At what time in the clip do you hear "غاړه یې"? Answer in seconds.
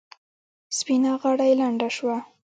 1.21-1.55